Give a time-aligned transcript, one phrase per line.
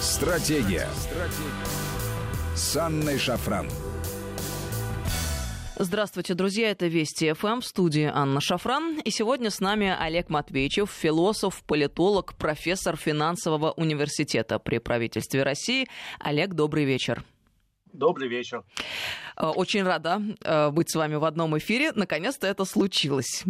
[0.00, 0.86] Стратегия.
[0.94, 2.54] Стратегия.
[2.54, 3.68] С Анной Шафран.
[5.78, 6.70] Здравствуйте, друзья.
[6.70, 9.00] Это Вести ФМ в студии Анна Шафран.
[9.00, 15.86] И сегодня с нами Олег Матвеевичев, философ, политолог, профессор финансового университета при правительстве России.
[16.20, 17.24] Олег, добрый вечер.
[17.92, 18.62] Добрый вечер.
[19.36, 21.92] Э, очень рада э, быть с вами в одном эфире.
[21.94, 23.44] Наконец-то это случилось.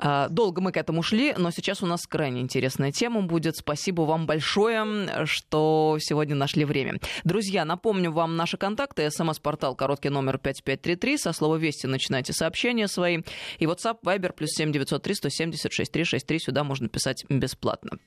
[0.00, 3.56] Э, долго мы к этому шли, но сейчас у нас крайне интересная тема будет.
[3.56, 6.98] Спасибо вам большое, что сегодня нашли время.
[7.24, 9.10] Друзья, напомню вам наши контакты.
[9.10, 11.18] СМС-портал короткий номер 5533.
[11.18, 13.22] Со слова «Вести» начинайте сообщения свои.
[13.58, 16.38] И WhatsApp, Viber, плюс 7903 176 363.
[16.40, 17.98] Сюда можно писать бесплатно.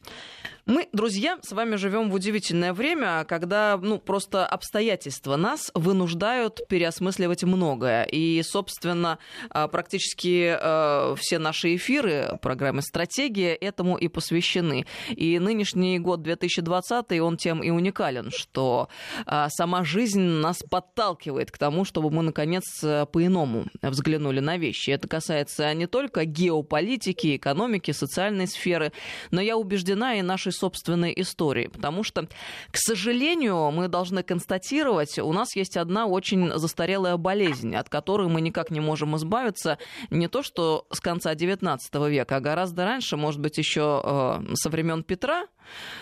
[0.66, 7.43] Мы, друзья, с вами живем в удивительное время, когда ну, просто обстоятельства нас вынуждают переосмысливать
[7.43, 8.03] многое.
[8.03, 14.85] И, собственно, а, практически а, все наши эфиры программы «Стратегия» этому и посвящены.
[15.09, 18.89] И нынешний год 2020, он тем и уникален, что
[19.25, 24.92] а, сама жизнь нас подталкивает к тому, чтобы мы, наконец, по-иному взглянули на вещи.
[24.92, 28.92] Это касается не только геополитики, экономики, социальной сферы,
[29.31, 31.67] но я убеждена и нашей собственной истории.
[31.67, 32.27] Потому что,
[32.71, 38.39] к сожалению, мы должны констатировать, у нас есть одна очень застарелая болезнь, от которой мы
[38.39, 39.77] никак не можем избавиться
[40.09, 41.77] не то что с конца XIX
[42.09, 45.47] века, а гораздо раньше, может быть, еще э, со времен Петра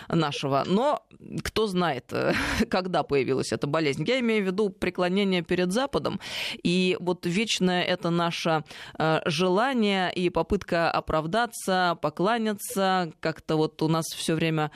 [0.08, 0.62] нашего.
[0.66, 1.02] Но
[1.42, 2.32] кто знает, э,
[2.70, 4.04] когда появилась эта болезнь.
[4.06, 6.20] Я имею в виду преклонение перед Западом.
[6.62, 8.62] И вот вечное это наше
[8.98, 13.12] э, желание и попытка оправдаться, покланяться.
[13.18, 14.70] Как-то вот у нас все время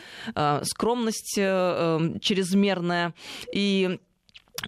[0.63, 3.15] скромность чрезмерная.
[3.55, 4.01] И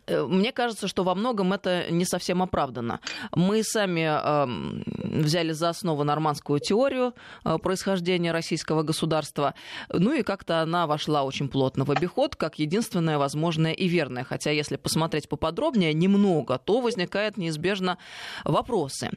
[0.08, 3.00] мне кажется, что во многом это не совсем оправдано.
[3.34, 7.14] Мы сами э, взяли за основу нормандскую теорию
[7.44, 9.54] э, происхождения российского государства,
[9.88, 14.24] ну и как-то она вошла очень плотно в обиход, как единственное возможное и верное.
[14.24, 17.98] Хотя, если посмотреть поподробнее немного, то возникают неизбежно
[18.44, 19.10] вопросы.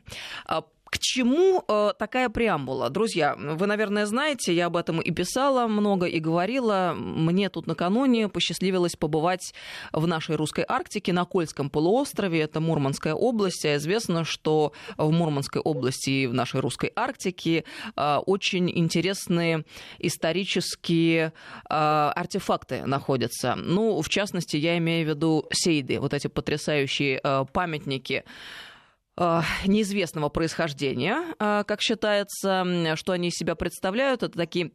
[0.97, 2.89] К чему э, такая преамбула?
[2.89, 6.95] Друзья, вы, наверное, знаете, я об этом и писала много, и говорила.
[6.97, 9.53] Мне тут накануне посчастливилось побывать
[9.91, 13.63] в нашей русской Арктике, на Кольском полуострове, это Мурманская область.
[13.65, 17.63] А известно, что в Мурманской области и в нашей русской Арктике
[17.95, 19.65] э, очень интересные
[19.99, 21.31] исторические
[21.69, 23.53] э, артефакты находятся.
[23.53, 28.23] Ну, в частности, я имею в виду сейды, вот эти потрясающие э, памятники,
[29.65, 34.23] неизвестного происхождения, э, как считается, что они из себя представляют.
[34.23, 34.71] Это такие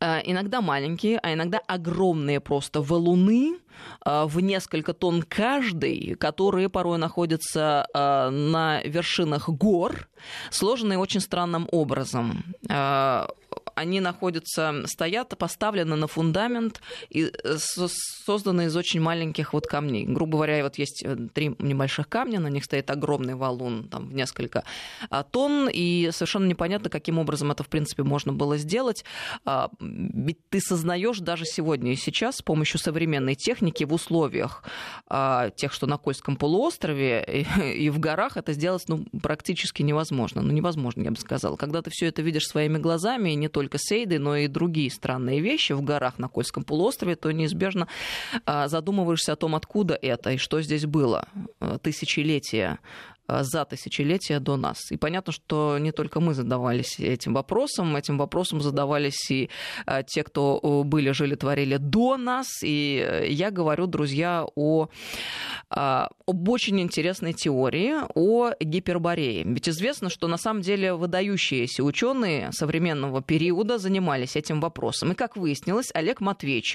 [0.00, 3.58] э, иногда маленькие, а иногда огромные просто валуны
[4.04, 10.08] в несколько тонн каждый, которые порой находятся на вершинах гор,
[10.50, 12.44] сложенные очень странным образом
[13.74, 17.56] они находятся, стоят, поставлены на фундамент и э,
[18.26, 20.04] созданы из очень маленьких вот камней.
[20.04, 24.14] Грубо говоря, вот есть э, три небольших камня, на них стоит огромный валун, там, в
[24.14, 24.64] несколько
[25.08, 29.04] а, тонн, и совершенно непонятно, каким образом это, в принципе, можно было сделать.
[29.44, 34.64] А, ведь ты сознаешь даже сегодня и сейчас с помощью современной техники в условиях
[35.06, 40.42] а, тех, что на Кольском полуострове и в горах, это сделать ну, практически невозможно.
[40.42, 41.56] Ну, невозможно, я бы сказала.
[41.56, 44.90] Когда ты все это видишь своими глазами, и не только только сейды, но и другие
[44.90, 47.88] странные вещи в горах на Кольском полуострове, то неизбежно
[48.46, 51.28] а, задумываешься о том, откуда это и что здесь было.
[51.82, 52.78] Тысячелетия
[53.40, 54.90] за тысячелетия до нас.
[54.90, 59.50] И понятно, что не только мы задавались этим вопросом, этим вопросом задавались и
[59.86, 62.46] э, те, кто э, были, жили, творили до нас.
[62.62, 64.88] И я говорю, друзья, о,
[65.68, 69.44] об очень интересной теории о гиперборее.
[69.44, 75.12] Ведь известно, что на самом деле выдающиеся ученые современного периода занимались этим вопросом.
[75.12, 76.70] И как выяснилось, Олег Матвеевич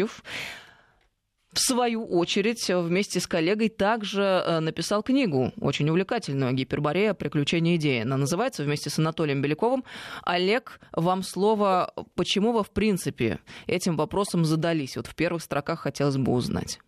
[1.55, 7.13] в свою очередь, вместе с коллегой также э, написал книгу, очень увлекательную, «Гиперборея.
[7.13, 8.01] Приключения идеи».
[8.01, 9.85] Она называется вместе с Анатолием Беляковым.
[10.23, 11.93] Олег, вам слово.
[12.15, 14.97] Почему вы, в принципе, этим вопросом задались?
[14.97, 16.79] Вот в первых строках хотелось бы узнать.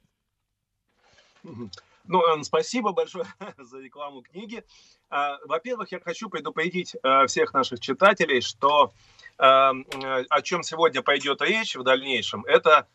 [1.44, 3.26] Ну, спасибо большое
[3.58, 4.64] за рекламу книги.
[5.10, 8.92] А, во-первых, я хочу предупредить э, всех наших читателей, что
[9.38, 12.88] э, о чем сегодня пойдет речь в дальнейшем, это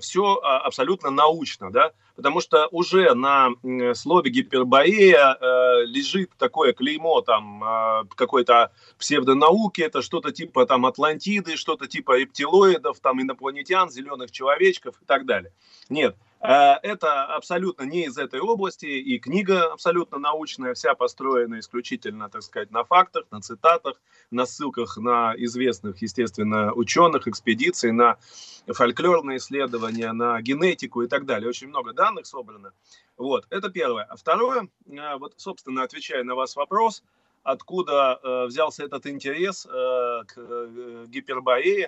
[0.00, 3.50] все а, абсолютно научно, да, потому что уже на
[3.94, 11.56] слове гиперборея э, лежит такое клеймо там э, какой-то псевдонауки, это что-то типа там Атлантиды,
[11.56, 15.52] что-то типа рептилоидов, там инопланетян, зеленых человечков и так далее.
[15.88, 16.16] Нет,
[16.48, 22.70] это абсолютно не из этой области, и книга абсолютно научная, вся построена исключительно, так сказать,
[22.70, 24.00] на фактах, на цитатах,
[24.30, 28.18] на ссылках на известных, естественно, ученых, экспедиций, на
[28.66, 31.48] фольклорные исследования, на генетику и так далее.
[31.48, 32.72] Очень много данных собрано.
[33.16, 34.04] Вот, это первое.
[34.04, 37.02] А второе, э, вот, собственно, отвечая на ваш вопрос,
[37.42, 41.86] откуда э, взялся этот интерес э, к Э,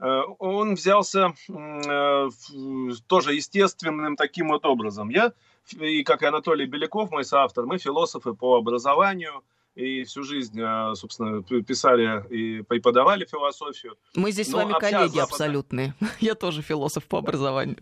[0.00, 2.28] он взялся э,
[3.06, 5.08] тоже естественным таким вот образом.
[5.08, 5.32] Я,
[5.72, 9.42] и как и Анатолий Беляков, мой соавтор, мы философы по образованию,
[9.74, 13.96] и всю жизнь, э, собственно, писали и преподавали философию.
[14.14, 15.22] Мы здесь Но с вами коллеги западная...
[15.22, 15.94] абсолютные.
[16.20, 17.78] Я тоже философ по образованию.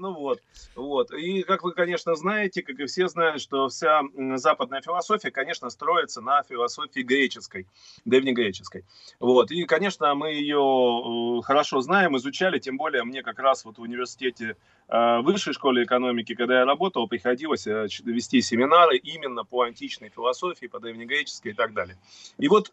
[0.00, 0.40] Ну вот,
[0.76, 1.12] вот.
[1.12, 4.00] И как вы, конечно, знаете, как и все знают, что вся
[4.36, 7.66] западная философия, конечно, строится на философии греческой,
[8.06, 8.86] древнегреческой.
[9.18, 9.50] Вот.
[9.50, 13.82] И, конечно, мы ее э, хорошо знаем, изучали, тем более мне как раз вот в
[13.82, 14.56] университете
[14.88, 20.64] э, высшей школе экономики, когда я работал, приходилось э, вести семинары именно по античной философии,
[20.64, 21.98] по древнегреческой и так далее.
[22.38, 22.72] И вот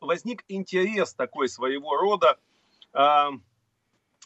[0.00, 2.38] возник интерес такой своего рода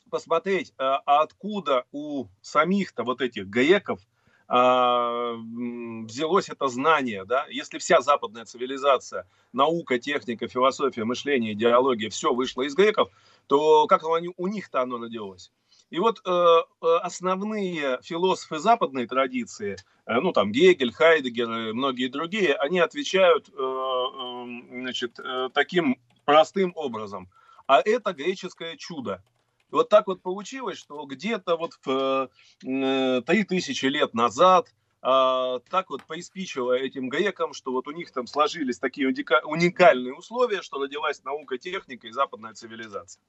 [0.08, 4.00] посмотреть, а, а откуда у самих-то вот этих греков
[4.48, 12.32] а, взялось это знание, да, если вся западная цивилизация, наука, техника, философия, мышление, идеология, все
[12.32, 13.10] вышло из греков,
[13.46, 15.52] то как они, у них-то оно родилось?
[15.90, 19.76] И вот э, э, основные философы западной традиции,
[20.06, 25.98] э, ну там Гегель, Хайдегер и многие другие, они отвечают э, э, значит, э, таким
[26.26, 27.30] простым образом.
[27.66, 29.22] А это греческое чудо.
[29.70, 32.30] И вот так вот получилось, что где-то вот в
[32.64, 34.68] э, три тысячи лет назад
[35.00, 40.60] а, так вот приспичило этим грекам, что вот у них там сложились такие уникальные условия,
[40.60, 43.22] что родилась наука, техника и западная цивилизация.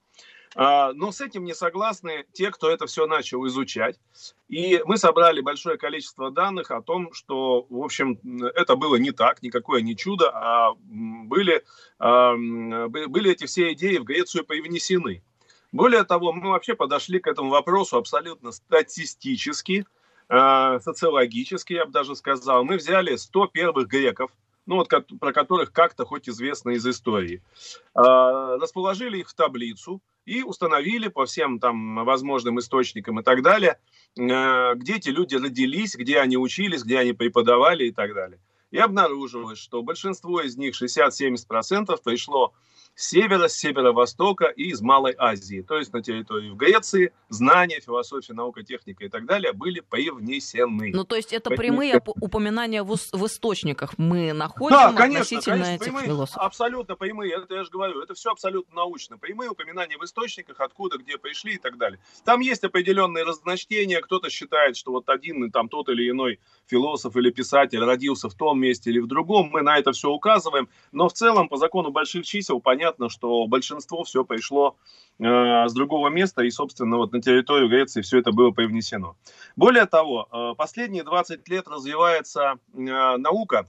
[0.55, 3.99] А, но с этим не согласны те, кто это все начал изучать.
[4.47, 8.19] И мы собрали большое количество данных о том, что, в общем,
[8.55, 11.63] это было не так, никакое не чудо, а были,
[11.99, 15.23] а, были эти все идеи в Грецию привнесены.
[15.71, 19.85] Более того, мы вообще подошли к этому вопросу абсолютно статистически,
[20.29, 22.63] э, социологически, я бы даже сказал.
[22.63, 24.31] Мы взяли 100 первых греков,
[24.65, 24.89] ну вот
[25.19, 27.43] про которых как-то хоть известно из истории,
[27.95, 27.99] э,
[28.61, 33.79] расположили их в таблицу и установили по всем там возможным источникам и так далее,
[34.17, 38.39] э, где эти люди родились, где они учились, где они преподавали и так далее.
[38.71, 42.53] И обнаружилось, что большинство из них, 60-70%, пришло
[42.99, 45.61] севера, с северо-востока и из Малой Азии.
[45.61, 50.91] То есть на территории в Греции знания, философия, наука, техника и так далее были привнесены.
[50.93, 55.75] Ну, то есть это прямые упоминания в, в источниках мы находим да, конечно, относительно конечно,
[55.75, 56.43] этих прямые, философов?
[56.43, 59.17] Абсолютно прямые, это я же говорю, это все абсолютно научно.
[59.17, 61.99] Прямые упоминания в источниках, откуда, где пришли и так далее.
[62.25, 67.29] Там есть определенные разночтения, кто-то считает, что вот один, там тот или иной философ или
[67.31, 71.13] писатель родился в том месте или в другом, мы на это все указываем, но в
[71.13, 74.75] целом по закону больших чисел понятно, понятно, что большинство все пришло
[75.19, 75.23] э,
[75.67, 79.15] с другого места, и, собственно, вот на территорию Греции все это было привнесено.
[79.55, 83.67] Более того, э, последние 20 лет развивается э, наука,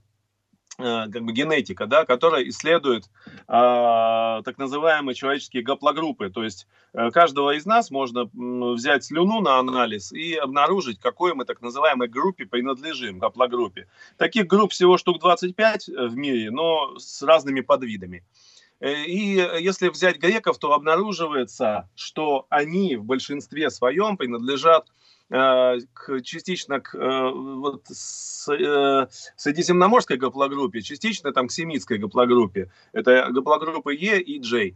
[0.80, 6.30] как бы генетика, да, которая исследует э, так называемые человеческие гаплогруппы.
[6.30, 11.34] То есть э, каждого из нас можно э, взять слюну на анализ и обнаружить, какой
[11.34, 13.88] мы так называемой группе принадлежим, гаплогруппе.
[14.16, 18.24] Таких групп всего штук 25 в мире, но с разными подвидами.
[18.80, 24.88] И если взять греков, то обнаруживается, что они в большинстве своем принадлежат
[25.30, 29.06] э, к, частично к э, вот, с, э,
[29.36, 32.70] средиземноморской гаплогруппе, частично там, к семитской гаплогруппе.
[32.92, 34.74] Это гаплогруппы Е и J.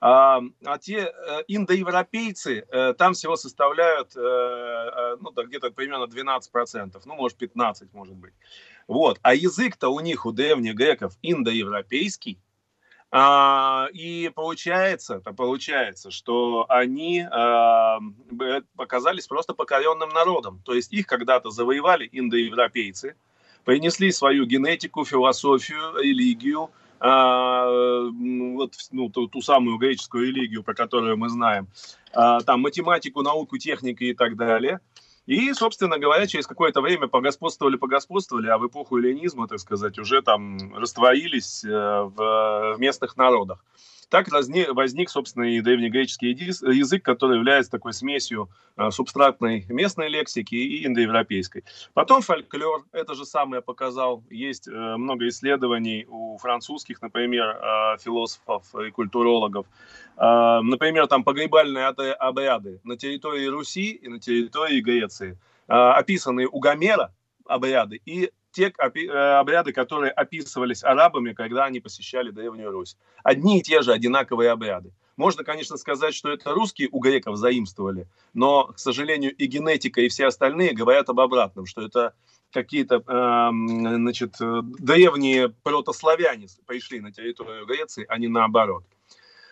[0.00, 7.00] А, а те э, индоевропейцы э, там всего составляют э, ну, да, где-то примерно 12%,
[7.06, 8.34] ну, может, 15%, может быть.
[8.86, 9.18] Вот.
[9.22, 12.38] А язык-то у них, у древних греков, индоевропейский,
[13.12, 18.00] и получается, то получается, что они а,
[18.76, 20.60] оказались просто покоренным народом.
[20.64, 23.14] То есть их когда-то завоевали индоевропейцы,
[23.64, 31.16] принесли свою генетику, философию, религию, а, вот ну, ту, ту самую греческую религию, про которую
[31.16, 31.68] мы знаем,
[32.12, 34.80] а, там математику, науку, технику и так далее–
[35.26, 40.20] и, собственно говоря, через какое-то время погосподствовали, погосподствовали, а в эпоху эллинизма, так сказать, уже
[40.22, 43.64] там растворились э, в, в местных народах.
[44.08, 50.86] Так возник, собственно, и древнегреческий язык, который является такой смесью а, субстратной местной лексики и
[50.86, 51.64] индоевропейской.
[51.92, 54.24] Потом фольклор, это же самое показал.
[54.30, 59.66] Есть э, много исследований у французских, например, а, философов и культурологов.
[60.16, 65.36] Например, там погребальные обряды на территории Руси и на территории Греции.
[65.66, 67.12] Описанные у Гомера
[67.46, 69.08] обряды и те э,
[69.38, 72.96] обряды, которые описывались арабами, когда они посещали Древнюю Русь.
[73.22, 74.92] Одни и те же одинаковые обряды.
[75.16, 80.08] Можно, конечно, сказать, что это русские у греков заимствовали, но, к сожалению, и генетика, и
[80.08, 82.14] все остальные говорят об обратном, что это
[82.52, 88.84] какие-то э, значит, древние протославяне пришли на территорию Греции, а не наоборот.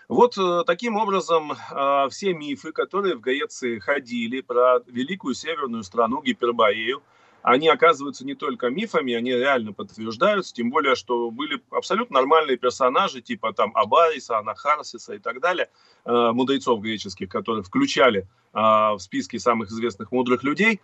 [0.09, 6.23] Вот э, таким образом э, все мифы, которые в Греции ходили про великую северную страну
[6.23, 7.02] Гиперборею,
[7.42, 13.20] они оказываются не только мифами, они реально подтверждаются, тем более, что были абсолютно нормальные персонажи,
[13.20, 15.68] типа там Абариса, Анахарсиса и так далее,
[16.04, 20.80] э, мудрецов греческих, которые включали э, в списки самых известных мудрых людей,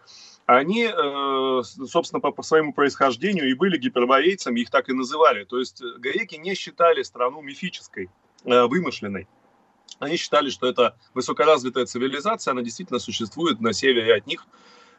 [0.47, 5.45] они, э, собственно, по, по своему происхождению и были гиперборейцами, их так и называли.
[5.45, 8.09] То есть греки не считали страну мифической,
[8.45, 9.29] э, вымышленной.
[9.99, 14.47] Они считали, что это высокоразвитая цивилизация, она действительно существует на севере от них,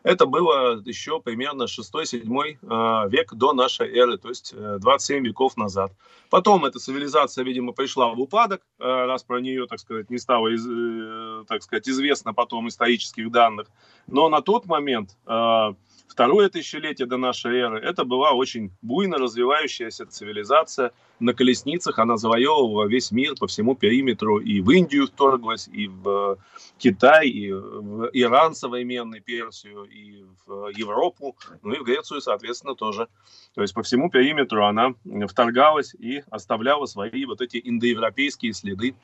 [0.03, 5.58] это было еще примерно 6-7 а, век до нашей эры, то есть 27 э, веков
[5.58, 5.91] назад.
[6.29, 10.50] Потом эта цивилизация, видимо, пришла в упадок, э, раз про нее, так сказать, не стало,
[10.50, 13.68] э, так сказать, известно потом исторических данных.
[14.08, 15.74] Но на тот момент а,
[16.10, 20.92] Второе тысячелетие до нашей эры это была очень буйно развивающаяся цивилизация.
[21.20, 24.39] На колесницах она завоевывала весь мир по всему периметру.
[24.39, 26.39] И в Индию вторглась, и в
[26.80, 33.08] Китай, и в Иран современный, Персию, и в Европу, ну и в Грецию, соответственно, тоже.
[33.54, 34.96] То есть по всему периметру она
[35.28, 38.96] вторгалась и оставляла свои вот эти индоевропейские следы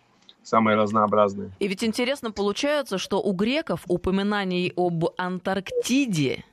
[0.41, 1.51] самые разнообразные.
[1.59, 6.43] И ведь интересно получается, что у греков упоминаний об Антарктиде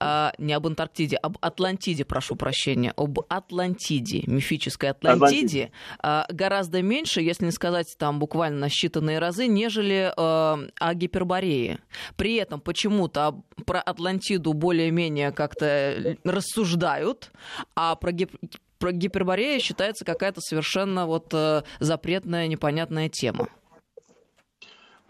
[0.00, 7.20] а, не об Антарктиде, об Атлантиде, прошу прощения, об Атлантиде, мифической Атлантиде, а, гораздо меньше,
[7.20, 11.80] если не сказать там буквально считанные разы, нежели а, о Гиперборее.
[12.16, 17.30] При этом почему-то про Атлантиду более-менее как-то рассуждают,
[17.76, 18.32] а про гип
[18.78, 23.48] про Гиперборея считается какая-то совершенно вот э, запретная, непонятная тема.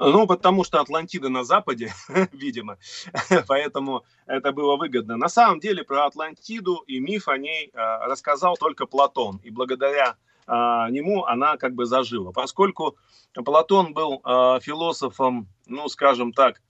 [0.02, 1.92] Ну, потому что Атлантида на Западе,
[2.32, 2.78] видимо,
[3.46, 5.18] поэтому это было выгодно.
[5.18, 10.16] На самом деле про Атлантиду и миф о ней а, рассказал только Платон, и благодаря
[10.46, 12.32] а, нему она как бы зажила.
[12.32, 12.96] Поскольку
[13.34, 16.62] Платон был а, философом, ну, скажем так,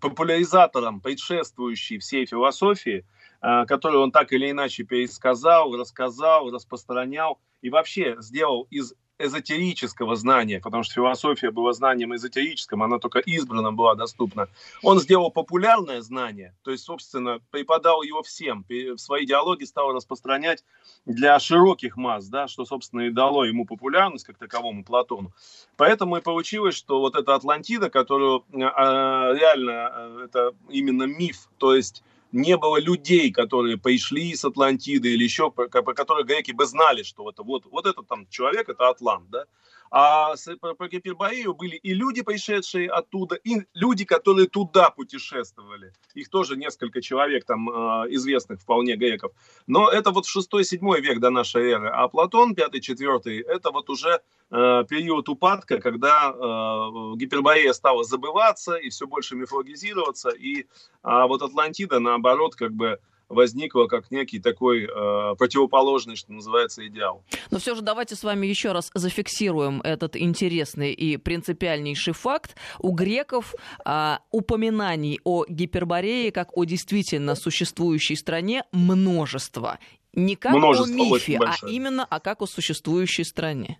[0.00, 3.04] популяризатором предшествующей всей философии,
[3.40, 10.82] которую он так или иначе пересказал, рассказал, распространял и вообще сделал из эзотерического знания, потому
[10.82, 14.48] что философия была знанием эзотерическим, она только избранным была доступна.
[14.82, 20.64] Он сделал популярное знание, то есть, собственно, преподал его всем, в свои диалоги стал распространять
[21.04, 25.32] для широких масс, да, что, собственно, и дало ему популярность как таковому Платону.
[25.76, 31.74] Поэтому и получилось, что вот эта Атлантида, которую а, реально э, это именно миф, то
[31.74, 36.66] есть не было людей, которые пришли с Атлантиды или еще, по, по которых греки бы
[36.66, 39.44] знали, что это вот, вот этот там человек, это Атлант, да.
[39.90, 45.92] А с, по, Гиперборею были и люди, пришедшие оттуда, и люди, которые туда путешествовали.
[46.14, 47.72] Их тоже несколько человек там э,
[48.10, 49.32] известных вполне греков.
[49.66, 51.88] Но это вот 6-7 век до нашей эры.
[51.88, 58.90] А Платон, 5-4, это вот уже э, период упадка, когда э, Гиперборея стала забываться и
[58.90, 60.30] все больше мифологизироваться.
[60.30, 60.66] И
[61.02, 62.98] а вот Атлантида, наоборот, как бы
[63.28, 67.22] возникла как некий такой э, противоположный, что называется, идеал.
[67.50, 72.56] Но все же давайте с вами еще раз зафиксируем этот интересный и принципиальнейший факт.
[72.78, 73.54] У греков
[73.84, 79.78] э, упоминаний о Гиперборее как о действительно существующей стране множество.
[80.14, 83.78] Не как множество, о мифе, а именно а как о существующей стране.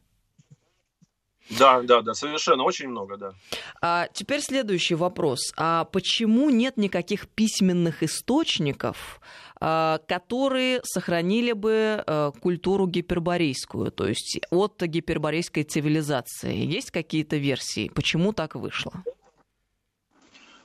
[1.51, 3.35] Да, да, да, совершенно, очень много, да.
[3.81, 5.53] А, теперь следующий вопрос.
[5.57, 9.21] А почему нет никаких письменных источников,
[9.61, 16.55] а, которые сохранили бы а, культуру гиперборейскую, то есть от гиперборейской цивилизации?
[16.55, 18.93] Есть какие-то версии, почему так вышло?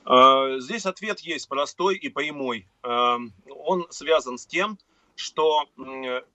[0.04, 2.68] А, здесь ответ есть простой и прямой.
[2.82, 3.16] А,
[3.48, 4.84] он связан с тем, что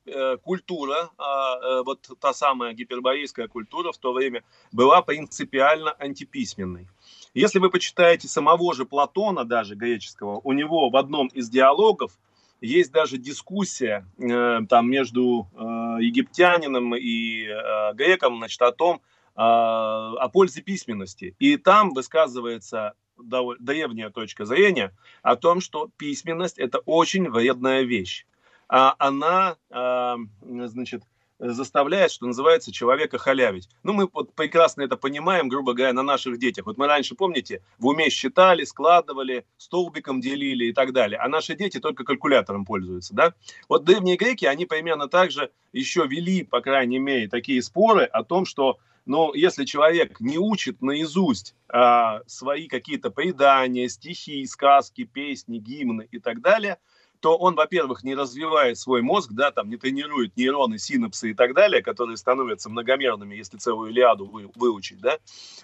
[0.05, 6.87] э, культура, а, э, вот та самая гиперборейская культура в то время была принципиально антиписьменной.
[7.33, 12.17] Если вы почитаете самого же Платона, даже греческого, у него в одном из диалогов
[12.61, 15.63] есть даже дискуссия э, там между э,
[16.01, 18.99] египтянином и э, греком значит, о том, э,
[19.35, 21.35] о пользе письменности.
[21.39, 28.25] И там высказывается древняя точка зрения о том, что письменность– это очень вредная вещь.
[28.69, 31.03] А она, э, значит,
[31.39, 33.69] заставляет, что называется, человека халявить.
[33.83, 36.65] Ну, мы вот прекрасно это понимаем, грубо говоря, на наших детях.
[36.65, 41.17] Вот мы раньше, помните, в уме считали, складывали, столбиком делили и так далее.
[41.19, 43.33] А наши дети только калькулятором пользуются, да?
[43.69, 48.23] Вот древние греки, они примерно так же еще вели, по крайней мере, такие споры о
[48.23, 55.57] том, что но если человек не учит наизусть а, свои какие-то предания, стихи, сказки, песни,
[55.57, 56.77] гимны и так далее,
[57.19, 61.53] то он, во-первых, не развивает свой мозг, да, там не тренирует нейроны, синапсы и так
[61.53, 65.17] далее, которые становятся многомерными, если целую Илиаду вы, выучить, да,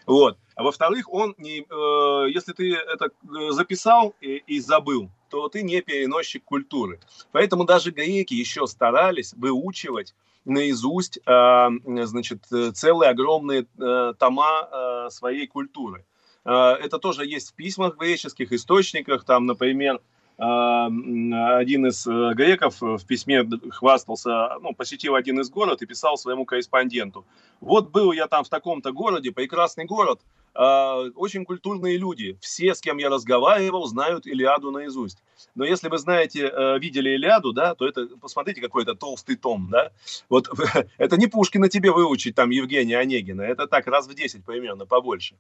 [0.05, 0.38] вот.
[0.55, 5.63] А во-вторых, он не, э, если ты это э, записал и, и забыл, то ты
[5.63, 7.00] не переносчик культуры.
[7.31, 10.13] Поэтому даже греки еще старались выучивать
[10.45, 12.43] наизусть, э, значит,
[12.74, 16.05] целые огромные э, тома э, своей культуры.
[16.45, 20.00] Э, это тоже есть в письмах греческих источниках, там, например,
[20.38, 26.44] один из э, греков в письме хвастался, ну, посетил один из город и писал своему
[26.44, 27.25] корреспонденту.
[27.62, 32.38] Вот был я там в таком-то городе, прекрасный город, а, очень культурные люди.
[32.41, 35.21] Все, с кем я разговаривал, знают Илиаду наизусть.
[35.53, 39.69] Но если вы знаете, э, видели Илиаду, да, то это, посмотрите, какой это толстый том,
[39.69, 39.91] да.
[40.29, 40.50] Вот
[40.97, 43.41] это не Пушкина тебе выучить, там, Евгения Онегина.
[43.41, 45.35] Это так, раз в 10 примерно, побольше.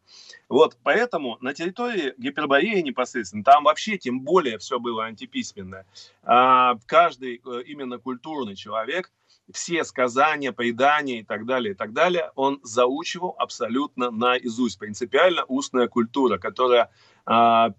[0.49, 5.85] Вот, поэтому на территории Гипербореи непосредственно, там вообще тем более все было антиписьменное.
[6.23, 9.11] А каждый э, именно культурный человек–
[9.51, 14.79] все сказания, предания и так далее, и так далее, он заучивал абсолютно наизусть.
[14.79, 16.89] Принципиально устная культура, которая
[17.25, 17.71] а,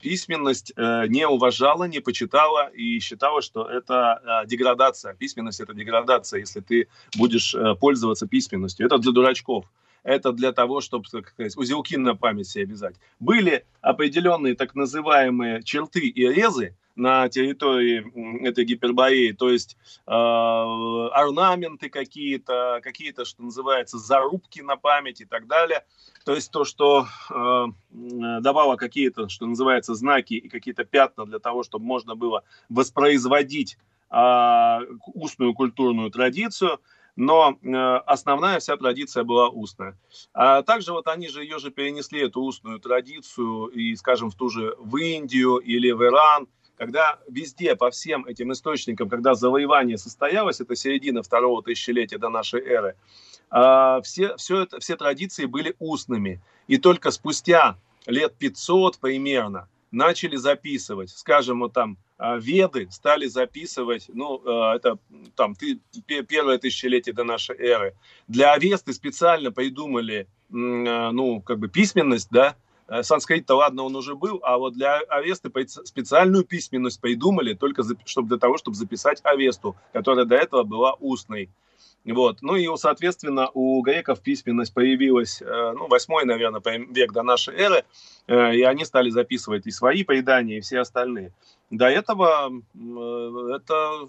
[0.00, 5.14] письменность а, не уважала, не почитала и считала, что это а, деградация.
[5.14, 8.86] Письменность– это деградация, если ты будешь а, пользоваться письменностью.
[8.86, 9.66] Это для дурачков
[10.02, 12.74] это для того, чтобы, как сказать, узелки на память себе.
[13.20, 21.88] Были определенные так называемые черты и резы, на территории этой гипербореи, то есть э, орнаменты
[21.88, 25.84] какие-то, какие-то, что называется, зарубки на память и так далее.
[26.24, 31.62] То есть то, что э, давало какие-то, что называется, знаки и какие-то пятна для того,
[31.62, 33.78] чтобы можно было воспроизводить
[34.10, 34.78] э,
[35.14, 36.78] устную культурную традицию,
[37.16, 39.98] но э, основная вся традиция была устная.
[40.32, 44.48] А также вот они же ее же перенесли, эту устную традицию, и, скажем, в ту
[44.48, 46.48] же в Индию или в Иран–
[46.82, 52.60] когда везде, по всем этим источникам, когда завоевание состоялось, это середина второго тысячелетия до нашей
[52.60, 52.96] эры,
[53.50, 56.40] а, все, все, это, все традиции были устными.
[56.66, 61.10] И только спустя лет 500 примерно начали записывать.
[61.10, 61.98] Скажем, вот там
[62.38, 64.98] Веды стали записывать, ну, а, это
[65.34, 67.94] там ты, первое тысячелетие до нашей эры.
[68.28, 72.54] Для Авесты специально придумали, ну, как бы письменность, да,
[73.02, 78.38] санскрит-то ладно, он уже был, а вот для Авесты специальную письменность придумали только чтобы для
[78.38, 81.48] того, чтобы записать Авесту, которая до этого была устной.
[82.04, 82.42] Вот.
[82.42, 87.84] Ну и, соответственно, у греков письменность появилась, э, ну, восьмой, наверное, век до нашей эры,
[88.26, 91.32] э, и они стали записывать и свои предания, и все остальные.
[91.72, 94.06] До этого э, это,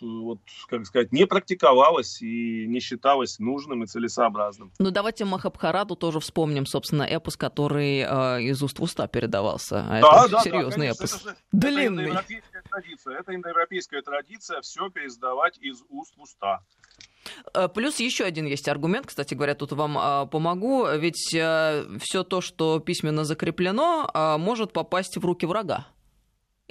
[0.00, 4.72] вот, как сказать, не практиковалось и не считалось нужным и целесообразным.
[4.78, 9.84] Ну, давайте Махабхарату тоже вспомним, собственно, эпос, который э, из уст в уста передавался.
[9.86, 11.14] А да, это да, серьезный да, эпос.
[11.16, 12.04] Это, же, Длинный.
[12.04, 13.18] Это индоевропейская традиция.
[13.18, 16.60] Это индоевропейская традиция все пересдавать из уст в уста.
[17.52, 22.24] Э, плюс еще один есть аргумент, кстати говоря, тут вам а, помогу, ведь а, все
[22.24, 25.88] то, что письменно закреплено, а, может попасть в руки врага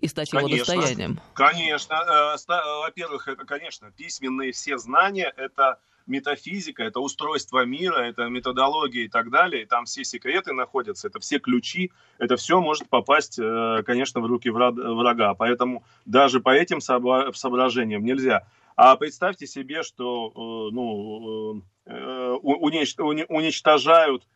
[0.05, 1.19] и стать конечно, его достоянием.
[1.33, 2.35] Конечно,
[2.81, 9.31] во-первых, это, конечно, письменные все знания, это метафизика, это устройство мира, это методология и так
[9.31, 14.25] далее, и там все секреты находятся, это все ключи, это все может попасть, конечно, в
[14.27, 15.33] руки врага.
[15.33, 18.45] Поэтому даже по этим соображениям нельзя.
[18.75, 24.27] А представьте себе, что э, ну, э, уничтожают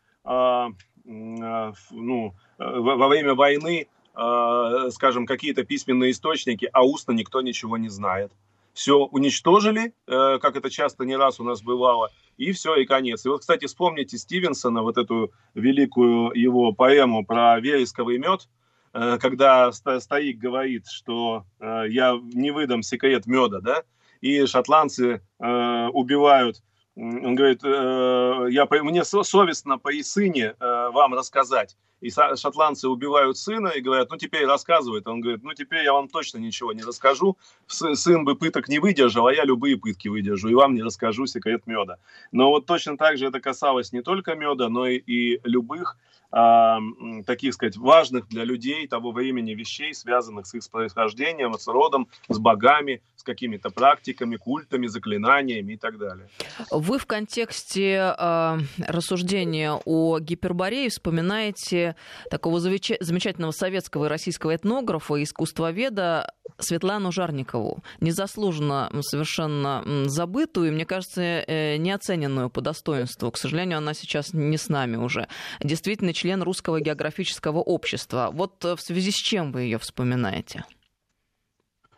[1.04, 8.32] ну, во время войны, скажем, какие-то письменные источники, а устно никто ничего не знает.
[8.72, 13.24] Все уничтожили, э, как это часто не раз у нас бывало, и все, и конец.
[13.24, 18.48] И вот, кстати, вспомните Стивенсона, вот эту великую его поэму про вересковый мед,
[18.92, 23.84] когда стоик говорит, что я не выдам секрет меда, да,
[24.20, 26.62] и шотландцы э, убивают.
[26.96, 31.76] Он говорит, э, я, мне совестно по Исыне э, вам рассказать.
[32.00, 35.06] И шотландцы убивают сына и говорят, ну теперь рассказывает.
[35.06, 37.36] Он говорит, ну теперь я вам точно ничего не расскажу.
[37.66, 41.66] Сын бы пыток не выдержал, а я любые пытки выдержу, и вам не расскажу секрет
[41.66, 41.98] меда.
[42.32, 45.96] Но вот точно так же это касалось не только меда, но и, и любых
[46.32, 46.78] а,
[47.26, 52.38] таких сказать, важных для людей того времени вещей, связанных с их происхождением, с родом, с
[52.38, 56.28] богами, с какими-то практиками, культами, заклинаниями и так далее.
[56.70, 61.89] Вы в контексте э, рассуждения о гиперборее вспоминаете
[62.30, 70.84] такого замечательного советского и российского этнографа и искусствоведа Светлану Жарникову, незаслуженно совершенно забытую и, мне
[70.84, 73.30] кажется, э, неоцененную по достоинству.
[73.30, 75.28] К сожалению, она сейчас не с нами уже.
[75.60, 78.30] Действительно, член Русского географического общества.
[78.32, 80.64] Вот э, в связи с чем вы ее вспоминаете?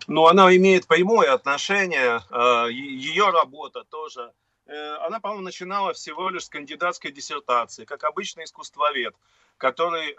[0.08, 4.32] Ну, она имеет прямое отношение, э, ее работа тоже.
[5.00, 9.14] Она, по-моему, начинала всего лишь с кандидатской диссертации, как обычный искусствовед,
[9.62, 10.10] который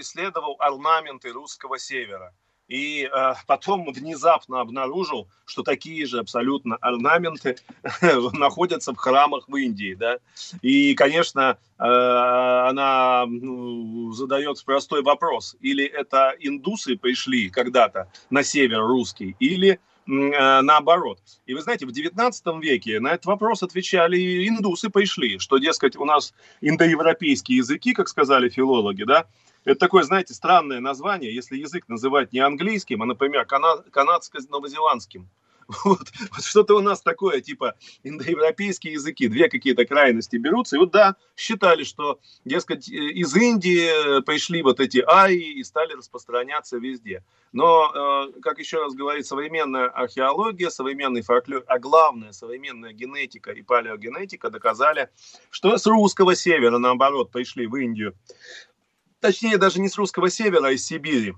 [0.00, 2.34] исследовал орнаменты русского севера.
[2.68, 7.56] И э, потом внезапно обнаружил, что такие же абсолютно орнаменты
[8.32, 10.18] находятся в храмах в Индии, да,
[10.62, 18.80] и, конечно, э, она ну, задает простой вопрос, или это индусы пришли когда-то на север
[18.80, 21.20] русский, или э, наоборот.
[21.46, 26.04] И вы знаете, в 19 веке на этот вопрос отвечали индусы пришли, что, дескать, у
[26.04, 29.26] нас индоевропейские языки, как сказали филологи, да,
[29.64, 35.26] это такое, знаете, странное название, если язык называть не английским, а, например, кана- канадско-новозеландским.
[35.84, 40.76] Вот, вот что-то у нас такое, типа индоевропейские языки, две какие-то крайности берутся.
[40.76, 45.94] И вот да, считали, что, дескать, э, из Индии пришли вот эти аи и стали
[45.94, 47.24] распространяться везде.
[47.52, 53.62] Но, э, как еще раз говорит, современная археология, современный фольклор, а главное, современная генетика и
[53.62, 55.08] палеогенетика доказали,
[55.50, 58.14] что с русского севера, наоборот, пришли в Индию
[59.20, 61.34] точнее даже не с русского севера, а из Сибири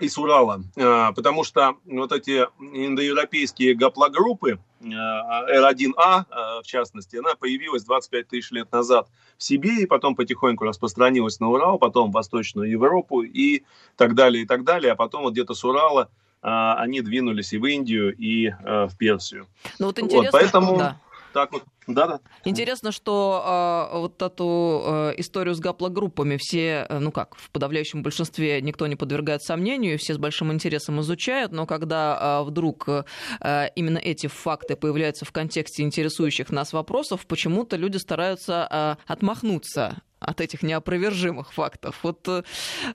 [0.00, 7.16] и с Урала, а, потому что вот эти индоевропейские гаплогруппы, R1A, а, а, в частности,
[7.16, 12.14] она появилась 25 тысяч лет назад в Сибири, потом потихоньку распространилась на Урал, потом в
[12.14, 13.62] Восточную Европу и
[13.96, 16.10] так далее, и так далее, а потом вот где-то с Урала
[16.42, 19.46] они двинулись и в Индию, и в Персию.
[19.78, 20.76] Ну вот интересно, вот, поэтому...
[20.76, 21.00] да
[21.34, 21.64] так вот.
[21.86, 22.20] Да, да.
[22.44, 28.02] Интересно, что э, вот эту э, историю с гаплогруппами все, э, ну как, в подавляющем
[28.02, 33.68] большинстве никто не подвергает сомнению, все с большим интересом изучают, но когда э, вдруг э,
[33.74, 40.40] именно эти факты появляются в контексте интересующих нас вопросов, почему-то люди стараются э, отмахнуться от
[40.40, 41.98] этих неопровержимых фактов.
[42.02, 42.42] Вот э,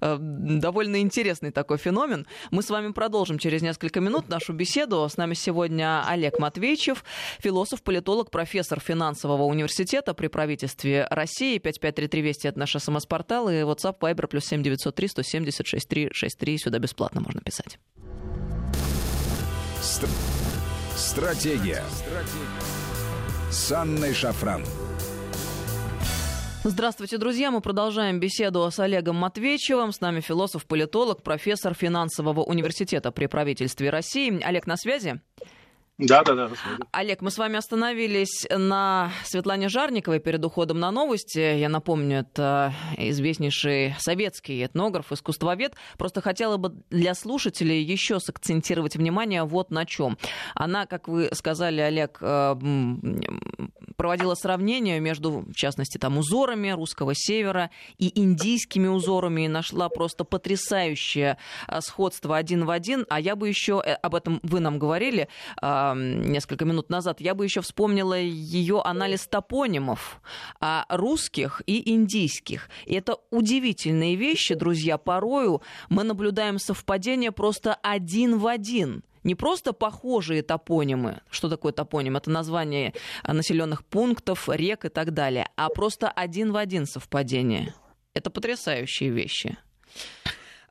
[0.02, 2.28] э, довольно интересный такой феномен.
[2.52, 5.08] Мы с вами продолжим через несколько минут нашу беседу.
[5.08, 7.04] С нами сегодня Олег Матвейчев,
[7.40, 11.58] философ, политолог, профессор финансового университета при правительстве России.
[11.58, 16.58] 5533 Вести это наш смс-портал и WhatsApp Viber плюс 7903 170 6363.
[16.58, 17.80] Сюда бесплатно можно писать.
[20.96, 21.84] Стратегия.
[21.92, 22.80] Стратегия.
[23.52, 24.64] С Анной Шафран.
[26.70, 27.50] Здравствуйте, друзья.
[27.50, 29.92] Мы продолжаем беседу с Олегом Матвейчевым.
[29.92, 34.40] С нами философ-политолог, профессор финансового университета при правительстве России.
[34.44, 35.20] Олег, на связи?
[36.00, 36.50] Да, да, да.
[36.92, 41.58] Олег, мы с вами остановились на Светлане Жарниковой перед уходом на новости.
[41.58, 45.74] Я напомню, это известнейший советский этнограф, искусствовед.
[45.98, 50.18] Просто хотела бы для слушателей еще сакцентировать внимание вот на чем.
[50.56, 52.56] Она, как вы сказали, Олег, э,
[54.00, 60.24] проводила сравнение между, в частности, там узорами русского севера и индийскими узорами и нашла просто
[60.24, 63.06] потрясающее э, сходство один в один.
[63.10, 65.28] А я бы еще, э, об этом вы нам говорили,
[65.62, 70.22] несколько минут назад, я бы еще вспомнила ее анализ топонимов
[70.62, 72.70] а, русских и индийских.
[72.86, 74.98] И это удивительные вещи, друзья.
[74.98, 82.18] Порою мы наблюдаем совпадение просто один в один не просто похожие топонимы, что такое топоним,
[82.18, 87.76] это название населенных пунктов, рек и так далее, а просто один в один совпадение.
[88.16, 89.56] Это потрясающие вещи.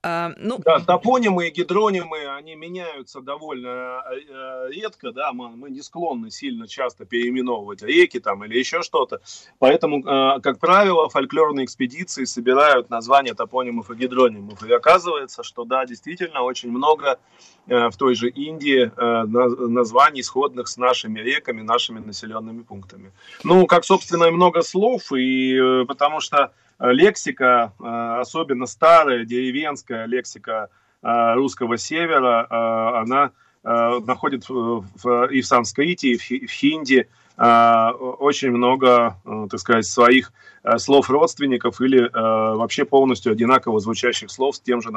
[0.03, 0.59] А, ну...
[0.59, 6.69] Да, топонимы и гидронимы, они меняются довольно э, редко, да, мы, мы не склонны сильно
[6.69, 9.21] часто переименовывать реки там или еще что-то,
[9.59, 15.85] поэтому, э, как правило, фольклорные экспедиции собирают названия топонимов и гидронимов, и оказывается, что да,
[15.87, 17.19] действительно, очень много
[17.67, 23.13] э, в той же Индии названий, сходных с нашими реками, нашими населенными пунктами.
[23.45, 30.69] Ну, как, собственно, и много слов, и потому что лексика, э, особенно старая деревенская лексика
[31.03, 33.33] э, русского севера, э, она
[33.65, 34.85] находит в,
[35.31, 37.09] и в санскрите, и в хинди
[37.39, 39.17] очень много,
[39.51, 40.33] так сказать, своих
[40.77, 44.91] слов родственников или вообще полностью одинаково звучащих слов с тем же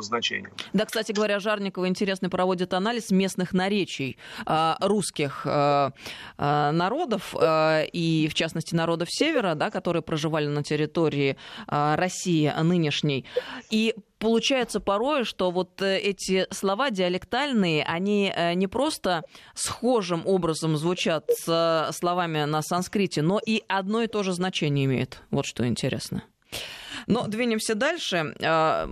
[0.00, 0.52] значением.
[0.74, 4.18] Да, кстати говоря, Жарникова интересный проводит анализ местных наречий
[4.80, 5.46] русских
[6.38, 13.24] народов и, в частности, народов Севера, да, которые проживали на территории России нынешней.
[13.70, 19.22] И получается порой, что вот э, эти слова диалектальные, они э, не просто
[19.54, 25.22] схожим образом звучат с словами на санскрите, но и одно и то же значение имеют.
[25.30, 26.22] Вот что интересно.
[27.06, 28.34] Но двинемся дальше.
[28.42, 28.88] А,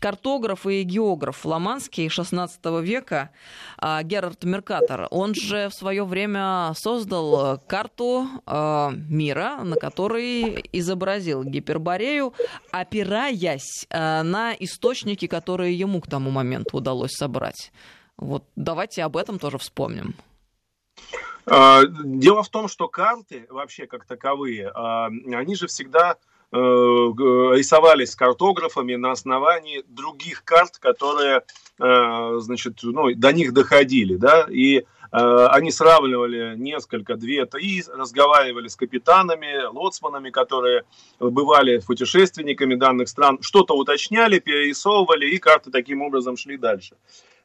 [0.00, 3.30] картограф и географ фламандский 16 века
[3.78, 11.42] а, Герард Меркатор, он же в свое время создал карту а, мира, на которой изобразил
[11.42, 12.34] Гиперборею,
[12.70, 17.72] опираясь на источники, которые ему к тому моменту удалось собрать.
[18.16, 20.14] Вот давайте об этом тоже вспомним.
[21.46, 26.16] Дело в том, что карты вообще как таковые, они же всегда
[26.52, 31.42] рисовались картографами на основании других карт, которые,
[31.80, 38.68] э, значит, ну, до них доходили, да, и э, они сравнивали несколько, две, три, разговаривали
[38.68, 40.84] с капитанами, лоцманами, которые
[41.18, 46.96] бывали путешественниками данных стран, что-то уточняли, перерисовывали, и карты таким образом шли дальше.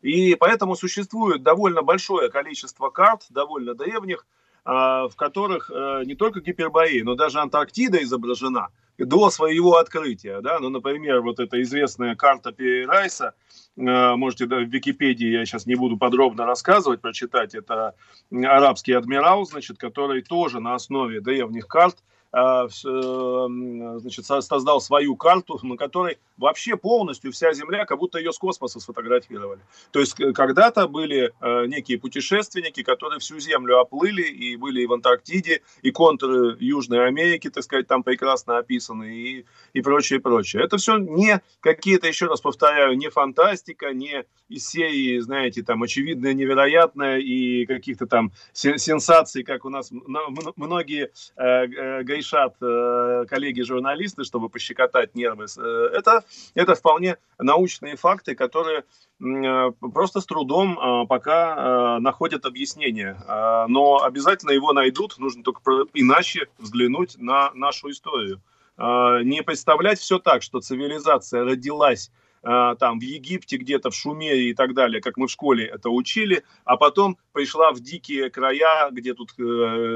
[0.01, 4.25] И поэтому существует довольно большое количество карт, довольно древних,
[4.63, 5.71] в которых
[6.05, 8.67] не только Гиперборея, но даже Антарктида изображена–
[9.05, 10.41] до своего открытия.
[10.41, 10.59] Да?
[10.59, 13.33] Ну, например, вот эта известная карта Перерайса,
[13.77, 17.95] э, можете да, в Википедии, я сейчас не буду подробно рассказывать, прочитать, это
[18.31, 25.59] арабский адмирал, значит, который тоже на основе древних карт а, э, значит, создал свою карту,
[25.63, 29.61] на которой вообще полностью вся Земля, как будто ее с космоса сфотографировали.
[29.91, 34.93] То есть когда-то были э, некие путешественники, которые всю Землю оплыли и были и в
[34.93, 40.63] Антарктиде, и контуры Южной Америки, так сказать, там прекрасно описаны, и, и прочее, прочее.
[40.63, 46.33] Это все не какие-то, еще раз повторяю, не фантастика, не из серии, знаете, там, очевидное,
[46.33, 55.15] невероятное и каких-то там сенсаций, как у нас многие э, решат э, коллеги-журналисты, чтобы пощекотать
[55.15, 58.83] нервы, э, это, это вполне научные факты, которые
[59.19, 63.17] э, просто с трудом э, пока э, находят объяснение.
[63.27, 65.61] Э, но обязательно его найдут, нужно только
[65.93, 68.41] иначе взглянуть на нашу историю.
[68.77, 74.53] Э, не представлять все так, что цивилизация родилась там в Египте где-то, в Шумере и
[74.53, 79.13] так далее, как мы в школе это учили, а потом пришла в дикие края, где
[79.13, 79.41] тут э,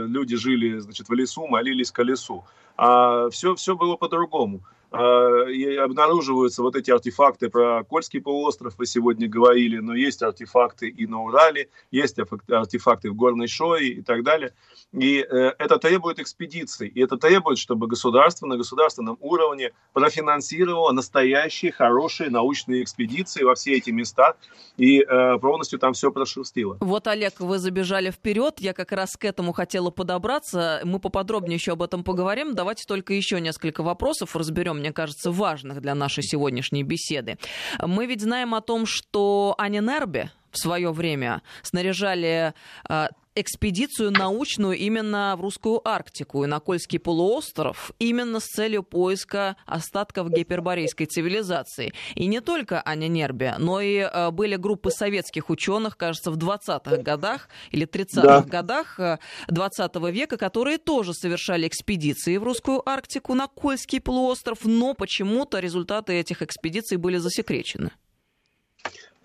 [0.08, 2.45] люди жили, значит, в лесу, молились колесу.
[2.77, 4.62] А все, все было по-другому.
[4.97, 10.88] А, и обнаруживаются вот эти артефакты про Кольский полуостров, вы сегодня говорили, но есть артефакты
[10.88, 14.53] и на Урале, есть артефакты в Горной Шое и так далее.
[14.93, 21.73] И э, это требует экспедиций, и это требует, чтобы государство на государственном уровне профинансировало настоящие
[21.73, 24.36] хорошие научные экспедиции во все эти места
[24.77, 26.77] и э, полностью там все прошерстило.
[26.79, 31.73] Вот, Олег, вы забежали вперед, я как раз к этому хотела подобраться, мы поподробнее еще
[31.73, 32.55] об этом поговорим.
[32.55, 37.39] Давайте только еще несколько вопросов разберем мне кажется, важных для нашей сегодняшней беседы.
[37.81, 42.53] Мы ведь знаем о том, что Анинербе в свое время снаряжали
[42.87, 49.57] а, экспедицию научную именно в русскую Арктику и на Кольский полуостров именно с целью поиска
[49.65, 51.93] остатков гиперборейской цивилизации.
[52.15, 56.97] И не только Аня Нербе, но и э, были группы советских ученых, кажется, в 20-х
[56.97, 58.41] годах или 30-х да.
[58.41, 58.99] годах
[59.47, 65.59] 20 э, века, которые тоже совершали экспедиции в русскую Арктику на Кольский полуостров, но почему-то
[65.59, 67.91] результаты этих экспедиций были засекречены.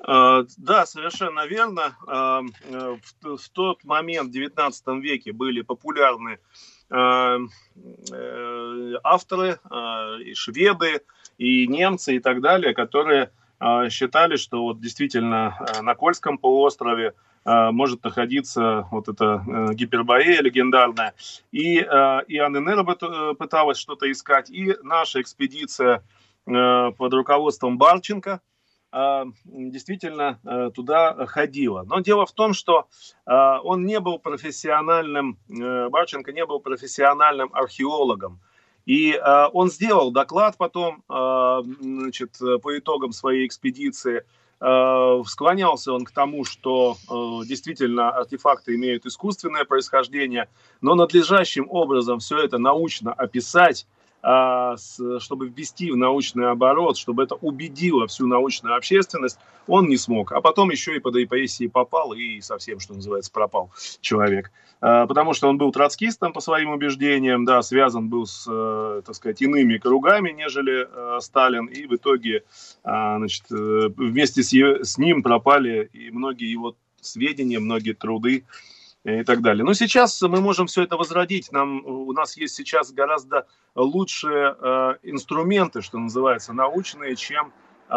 [0.02, 1.96] А, да, совершенно верно.
[2.06, 6.38] А, э, в тот момент, в XIX веке, были популярны
[6.90, 7.38] а,
[8.12, 9.58] э, авторы,
[10.24, 11.02] и шведы,
[11.38, 13.30] и немцы, и так далее, которые
[13.90, 17.12] считали, что вот действительно на Кольском полуострове
[17.44, 21.14] может находиться вот эта э, гиперборея легендарная.
[21.52, 26.02] И, и АННР пыталась что-то искать, и наша экспедиция
[26.46, 28.49] под руководством Барченко– а,
[28.92, 31.85] действительно э, туда ходила.
[31.85, 32.87] Но дело в том, что
[33.24, 38.40] а, он не был профессиональным, э, Барченко не был профессиональным археологом.
[38.87, 39.16] И
[39.53, 44.24] он сделал доклад потом, значит, по итогам своей экспедиции.
[44.59, 46.96] Склонялся он к тому, что
[47.46, 50.48] действительно артефакты имеют искусственное происхождение,
[50.81, 53.87] но надлежащим образом все это научно описать,
[54.22, 60.33] чтобы ввести в научный оборот, чтобы это убедило всю научную общественность, он не смог.
[60.33, 64.50] А потом еще и под ИПСии попал и совсем, что называется, пропал человек.
[64.80, 69.14] А, потому что он был троцкистом по своим убеждениям, да, связан был с, э, так
[69.14, 72.44] сказать, иными кругами, нежели э, Сталин, и в итоге
[72.83, 78.44] а, значит, э, вместе с ним пропали и многие его сведения, многие труды,
[79.04, 79.64] и так далее.
[79.64, 81.52] Но сейчас мы можем все это возродить.
[81.52, 87.52] Нам, у нас есть сейчас гораздо лучшие э, инструменты, что называется, научные, чем,
[87.88, 87.94] э,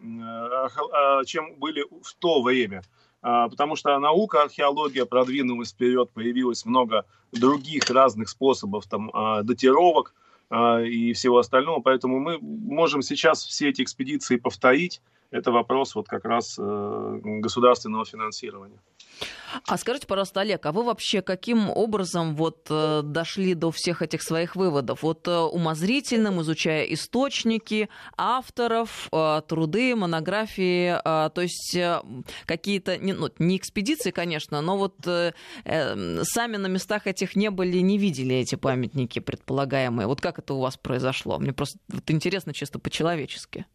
[0.00, 2.82] э, чем были в то время.
[3.22, 10.12] Э, потому что наука, археология продвинулась вперед, появилось много других разных способов там, э, датировок
[10.50, 11.80] э, и всего остального.
[11.80, 15.00] Поэтому мы можем сейчас все эти экспедиции повторить.
[15.30, 18.80] Это вопрос вот как раз э, государственного финансирования.
[19.66, 24.22] А скажите, пожалуйста, Олег, а вы вообще каким образом вот э, дошли до всех этих
[24.22, 25.02] своих выводов?
[25.02, 31.78] Вот э, умозрительным, изучая источники, авторов, э, труды, монографии, то есть
[32.46, 38.34] какие-то, ну, не экспедиции, конечно, но вот сами на местах этих не были, не видели
[38.36, 40.06] эти памятники предполагаемые.
[40.06, 41.38] Вот как это у вас произошло?
[41.38, 43.66] Мне просто вот интересно чисто по-человечески.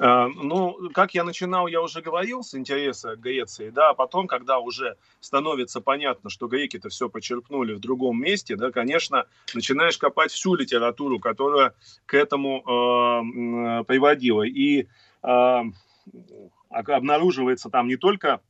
[0.00, 4.58] Э, ну, как я начинал, я уже говорил с интереса Греции, да, а потом, когда
[4.58, 10.54] уже становится понятно, что греки-то все почерпнули в другом месте, да, конечно, начинаешь копать всю
[10.54, 11.74] литературу, которая
[12.06, 14.42] к этому э, приводила.
[14.42, 14.86] И
[15.22, 15.62] э,
[16.70, 18.40] обнаруживается там не только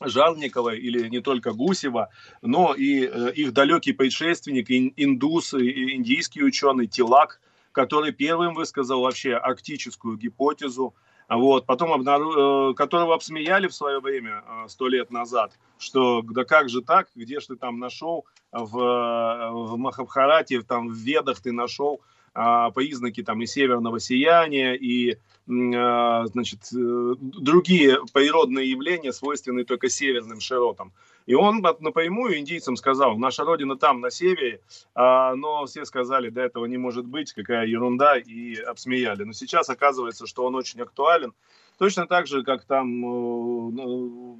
[0.00, 2.08] Жарникова или не только Гусева,
[2.42, 7.40] но и э, их далекий предшественник, индус, индийский ученый Тилак–
[7.74, 10.94] который первым высказал вообще арктическую гипотезу,
[11.28, 12.70] вот, потом обнару...
[12.70, 17.08] Э, которого обсмеяли в свое время, э, сто лет назад, что да как же так,
[17.14, 18.24] где же ты там нашел?
[18.52, 22.00] В, в Махабхарате, там в Ведах ты нашел
[22.34, 30.92] а, признаки там и северного сияния, и значит, другие природные явления, свойственные только северным широтам.
[31.26, 34.60] И он напрямую индийцам сказал, наша родина там, на севере,
[34.94, 39.24] а, но все сказали, да этого не может быть, какая ерунда, и обсмеяли.
[39.24, 41.32] Но сейчас оказывается, что он очень актуален.
[41.78, 44.38] Точно так же, как там э, ну,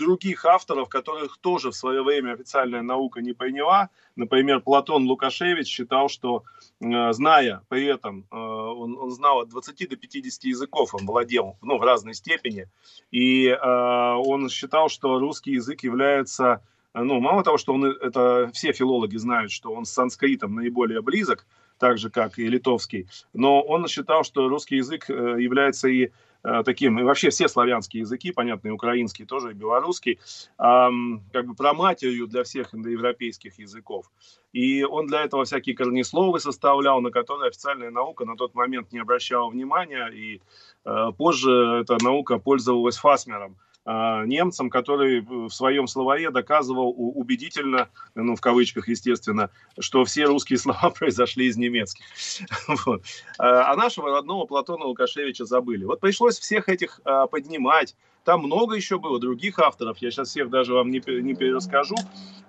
[0.00, 3.90] других авторов, которых тоже в свое время официальная наука не приняла.
[4.16, 6.42] Например, Платон Лукашевич считал, что,
[6.80, 11.56] э, зная при этом, э, он, он знал от 20 до 50 языков, он владел
[11.62, 12.66] ну, в разной степени,
[13.10, 18.72] и э, он считал, что русский язык является ну, мало того, что он, это все
[18.72, 21.46] филологи знают, что он с санскритом наиболее близок,
[21.78, 26.10] так же, как и литовский, но он считал, что русский язык является и
[26.42, 30.18] таким, и вообще все славянские языки, понятно, и украинский тоже, и белорусский,
[30.56, 34.10] как бы проматерью для всех индоевропейских языков.
[34.52, 38.98] И он для этого всякие корнесловы составлял, на которые официальная наука на тот момент не
[38.98, 40.40] обращала внимания, и
[40.84, 48.40] э, позже эта наука пользовалась фасмером– немцам, который в своем словаре доказывал убедительно, ну, в
[48.40, 52.04] кавычках, естественно, что все русские слова произошли из немецких.
[52.86, 53.02] Вот.
[53.38, 55.84] А, а нашего родного Платона Лукашевича забыли.
[55.84, 60.50] Вот пришлось всех этих а, поднимать, там много еще было других авторов, я сейчас всех
[60.50, 61.96] даже вам не, не перерасскажу.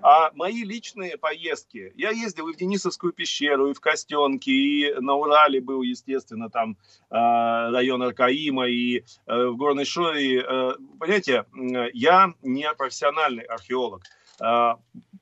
[0.04, 5.14] А мои личные поездки, я ездил и в Денисовскую пещеру, и в Костенки, и на
[5.14, 6.76] Урале был, естественно, там
[7.12, 10.42] э, район Аркаима, и э, в Горной Шоре.
[10.42, 11.46] Э, понимаете,
[11.94, 14.02] я не профессиональный археолог.
[14.44, 14.74] Э,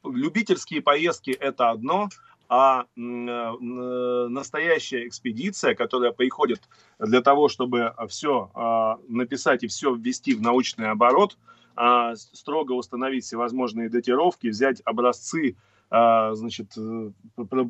[0.05, 2.07] любительские поездки– это одно–
[2.49, 6.61] а э, настоящая экспедиция, которая приходит
[6.97, 11.37] для того, чтобы все а, написать и все ввести в научный оборот,
[11.75, 15.55] а, строго установить всевозможные датировки, взять образцы
[15.91, 17.11] значит, э,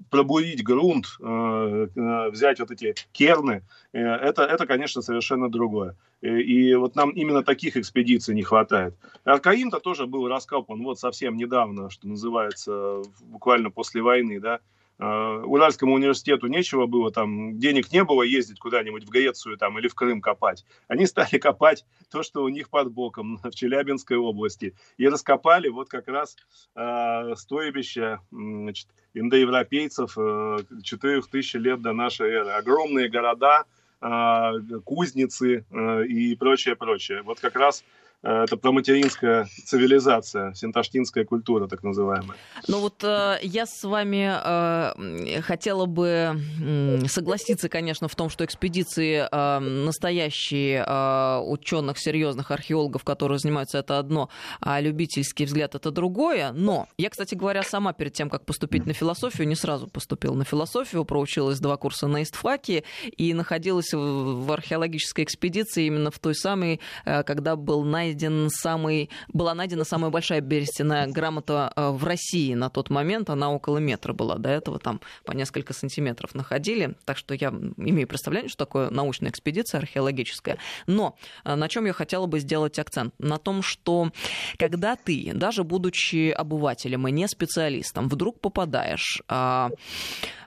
[0.10, 5.95] пробурить грунт, э, взять вот эти керны, это, это, конечно, совершенно другое.
[6.21, 8.93] И вот нам именно таких экспедиций не хватает.
[9.23, 14.60] Аркаим-то тоже был раскопан вот совсем недавно, что называется, буквально после войны, да.
[14.99, 19.88] А, Уральскому университету нечего было, там денег не было ездить куда-нибудь в Грецию там, или
[19.88, 20.65] в Крым копать.
[20.88, 24.75] Они стали копать то, что у них под боком в Челябинской области.
[24.97, 26.35] И раскопали вот как раз
[26.75, 32.49] э, стойбище значит, индоевропейцев э, 4000 лет до нашей эры.
[32.49, 33.63] Огромные города,
[34.01, 34.51] э,
[34.83, 37.21] кузницы э, и прочее, прочее.
[37.21, 42.38] Вот как раз Э, это проматеринская цивилизация, синташтинская культура, так называемая.
[42.67, 48.43] Ну вот э, я с вами э, хотела бы э, согласиться, конечно, в том, что
[48.43, 54.29] экспедиции э, настоящие э, ученых, серьезных археологов, которые занимаются, это одно,
[54.60, 56.51] а любительский взгляд это другое.
[56.51, 60.43] Но я, кстати говоря, сама перед тем, как поступить на философию, не сразу поступила на
[60.43, 62.84] философию, проучилась два курса на истфаке
[63.15, 69.09] и находилась в, археологической экспедиции именно в той самой, э, когда был найден найден самый,
[69.27, 73.29] была найдена самая большая берестяная грамота э, в России на тот момент.
[73.29, 74.37] Она около метра была.
[74.37, 76.95] До этого там по несколько сантиметров находили.
[77.05, 80.57] Так что я имею представление, что такое научная экспедиция археологическая.
[80.87, 83.13] Но э, на чем я хотела бы сделать акцент?
[83.19, 84.12] На том, что
[84.57, 89.69] когда ты, даже будучи обывателем и не специалистом, вдруг попадаешь а,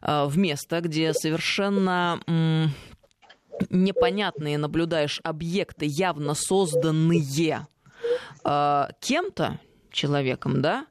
[0.00, 2.20] а, в место, где совершенно
[3.70, 7.66] непонятные наблюдаешь объекты, явно созданные
[8.44, 9.60] э, кем-то,
[9.92, 10.86] человеком, да,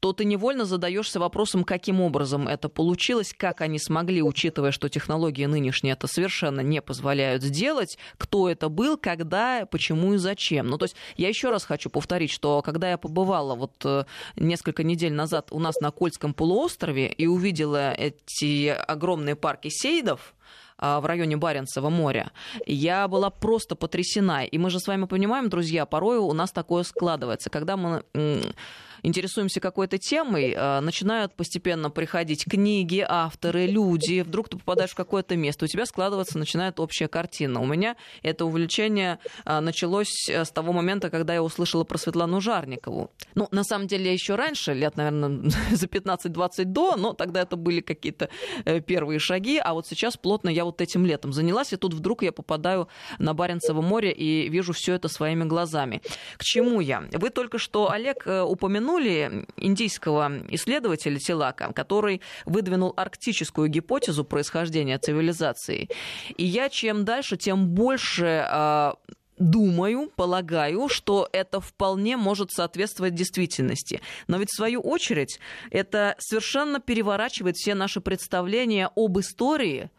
[0.00, 5.46] то ты невольно задаешься вопросом, каким образом это получилось, как они смогли, учитывая, что технологии
[5.46, 10.68] нынешние это совершенно не позволяют сделать, кто это был, когда, почему и зачем.
[10.68, 14.04] Ну, то есть я еще раз хочу повторить, что когда я побывала вот э,
[14.36, 20.34] несколько недель назад у нас на Кольском полуострове и увидела эти огромные парки сейдов,
[20.82, 22.32] в районе Баренцева моря,
[22.66, 24.44] я была просто потрясена.
[24.44, 27.50] И мы же с вами понимаем, друзья, порой у нас такое складывается.
[27.50, 28.02] Когда мы
[29.02, 35.36] интересуемся какой-то темой, э, начинают постепенно приходить книги, авторы, люди, вдруг ты попадаешь в какое-то
[35.36, 37.60] место, у тебя складываться начинает общая картина.
[37.60, 42.40] У меня это увлечение э, началось э, с того момента, когда я услышала про Светлану
[42.40, 43.10] Жарникову.
[43.34, 47.80] Ну, на самом деле, еще раньше, лет, наверное, за 15-20 до, но тогда это были
[47.80, 48.30] какие-то
[48.86, 52.32] первые шаги, а вот сейчас плотно я вот этим летом занялась, и тут вдруг я
[52.32, 52.88] попадаю
[53.18, 56.02] на Баренцево море и вижу все это своими глазами.
[56.36, 57.04] К чему я?
[57.12, 65.88] Вы только что, Олег, упомянул упомянули индийского исследователя Тилака, который выдвинул арктическую гипотезу происхождения цивилизации.
[66.36, 68.96] И я чем дальше, тем больше а,
[69.38, 74.00] думаю, полагаю, что это вполне может соответствовать действительности.
[74.28, 75.40] Но ведь в свою очередь
[75.70, 79.90] это совершенно переворачивает все наши представления об истории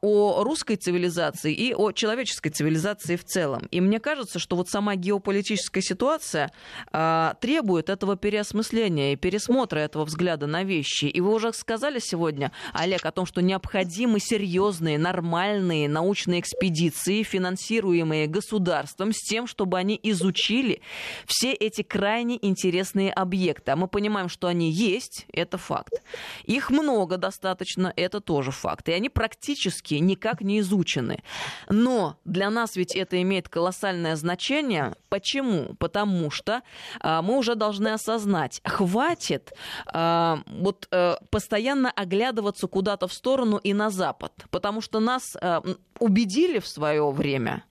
[0.00, 3.66] о русской цивилизации и о человеческой цивилизации в целом.
[3.70, 6.52] И мне кажется, что вот сама геополитическая ситуация
[6.92, 11.06] а, требует этого переосмысления и пересмотра этого взгляда на вещи.
[11.06, 18.26] И вы уже сказали сегодня, Олег, о том, что необходимы серьезные, нормальные научные экспедиции, финансируемые
[18.26, 20.80] государством, с тем, чтобы они изучили
[21.26, 23.72] все эти крайне интересные объекты.
[23.72, 26.02] А мы понимаем, что они есть, это факт.
[26.44, 28.88] Их много достаточно, это тоже факт.
[28.88, 31.22] И они практически практически никак не изучены.
[31.70, 34.94] Но для нас ведь это имеет колоссальное значение.
[35.08, 35.74] Почему?
[35.78, 36.60] Потому что
[37.00, 39.54] а, мы уже должны осознать, хватит
[39.86, 45.62] а, вот а, постоянно оглядываться куда-то в сторону и на запад, потому что нас а,
[45.98, 47.62] убедили в свое время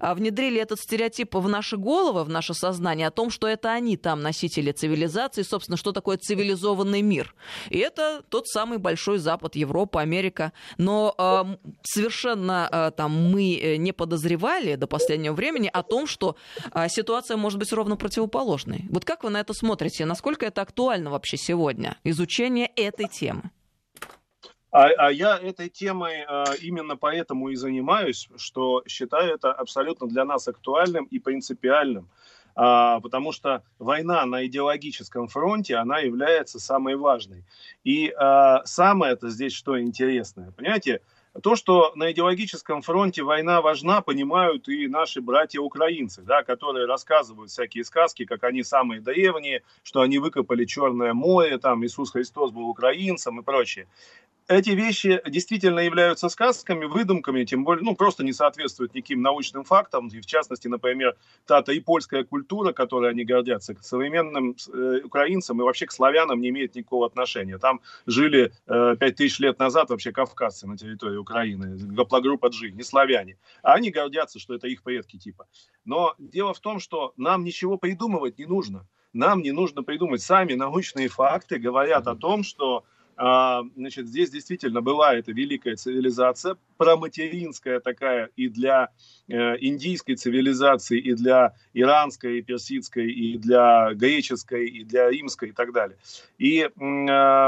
[0.00, 4.20] внедрили этот стереотип в наши головы, в наше сознание о том, что это они там
[4.20, 7.34] носители цивилизации, собственно, что такое цивилизованный мир.
[7.70, 10.52] И это тот самый большой Запад, Европа, Америка.
[10.78, 16.36] Но э, совершенно э, там мы э, не подозревали до последнего времени о том, что
[16.72, 18.86] э, ситуация может быть ровно противоположной.
[18.90, 20.04] Вот как вы на это смотрите?
[20.04, 23.50] Насколько это актуально вообще сегодня, изучение этой темы?
[24.76, 30.26] А, а я этой темой а, именно поэтому и занимаюсь, что считаю это абсолютно для
[30.26, 32.10] нас актуальным и принципиальным.
[32.54, 37.42] А, потому что война на идеологическом фронте, она является самой важной.
[37.84, 41.00] И а, самое это здесь что интересное, понимаете,
[41.42, 47.84] то, что на идеологическом фронте война важна, понимают и наши братья-украинцы, да, которые рассказывают всякие
[47.84, 53.40] сказки, как они самые древние, что они выкопали Черное море, там Иисус Христос был украинцем
[53.40, 53.86] и прочее
[54.48, 60.08] эти вещи действительно являются сказками, выдумками, тем более, ну, просто не соответствуют никаким научным фактам.
[60.08, 61.16] И в частности, например,
[61.46, 66.40] та-то и польская культура, которой они гордятся, к современным э, украинцам и вообще к славянам
[66.40, 67.58] не имеет никакого отношения.
[67.58, 73.38] Там жили э, 5000 лет назад вообще кавказцы на территории Украины, гаплогруппа G, не славяне.
[73.62, 75.46] А они гордятся, что это их предки типа.
[75.84, 78.86] Но дело в том, что нам ничего придумывать не нужно.
[79.12, 80.20] Нам не нужно придумать.
[80.20, 82.84] Сами научные факты говорят о том, что
[83.16, 88.90] значит, здесь действительно была эта великая цивилизация, проматеринская такая и для
[89.28, 95.72] индийской цивилизации, и для иранской, и персидской, и для греческой, и для римской и так
[95.72, 95.98] далее.
[96.38, 96.70] И э,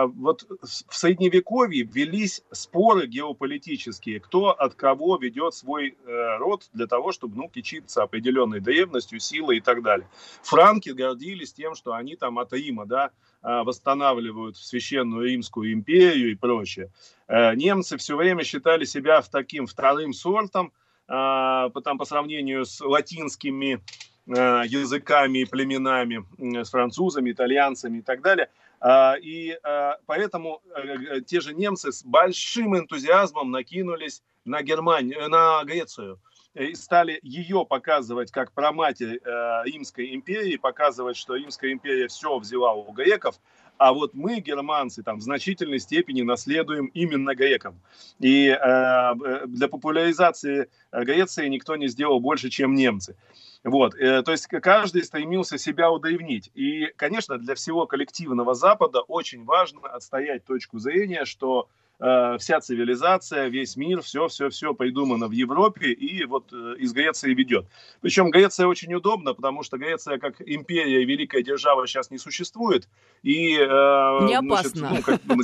[0.07, 7.13] вот в Средневековье велись споры геополитические, кто от кого ведет свой э, род для того,
[7.13, 10.09] чтобы ну, кичиться определенной древностью, силой и так далее.
[10.43, 13.11] Франки гордились тем, что они там от Рима, да,
[13.41, 16.91] восстанавливают священную Римскую империю и прочее.
[17.29, 20.73] Э, немцы все время считали себя в таким вторым сортом,
[21.09, 23.81] там, по сравнению с латинскими
[24.27, 28.51] э, языками и племенами, с французами, итальянцами и так далее.
[28.81, 29.59] А, и
[30.07, 36.21] поэтому э, те же немцы с большим энтузиазмом накинулись на Германию, на Грецию
[36.59, 42.75] и стали ее показывать как проматерь э, Римской империи, показывать, что Римская империя все взяла
[42.75, 43.37] у греков,
[43.79, 47.81] а вот мы, германцы, там в значительной степени наследуем именно грекам.
[48.19, 53.17] И э, для популяризации Греции никто не сделал больше, чем немцы.
[53.65, 56.51] Вот, э, то есть каждый стремился себя удревнить.
[56.55, 61.69] И, конечно, для всего коллективного Запада очень важно отстоять точку зрения, что
[62.01, 67.67] Э, вся цивилизация, весь мир, все-все-все придумано в Европе и вот э, из Греции ведет.
[68.01, 72.89] Причем Греция очень удобна, потому что Греция как империя, великая держава сейчас не существует.
[73.25, 74.89] И, э, не опасно.
[74.89, 75.37] Значит, ну,